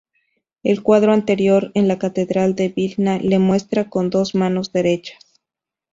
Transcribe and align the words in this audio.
El 0.63 0.81
cuadro 0.81 1.13
anterior, 1.13 1.69
en 1.75 1.87
la 1.87 1.99
catedral 1.99 2.55
de 2.55 2.69
Vilna, 2.69 3.19
le 3.19 3.37
muestra 3.37 3.87
con 3.91 4.09
dos 4.09 4.33
manos 4.33 4.71
derechas. 4.73 5.19